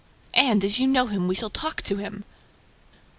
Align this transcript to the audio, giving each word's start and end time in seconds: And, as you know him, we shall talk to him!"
And, 0.49 0.63
as 0.65 0.79
you 0.79 0.87
know 0.87 1.05
him, 1.05 1.27
we 1.27 1.35
shall 1.35 1.51
talk 1.51 1.83
to 1.83 1.97
him!" 1.97 2.23